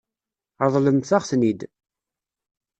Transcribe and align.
Ṛeḍlemt-aɣ-ten-id. 0.65 1.61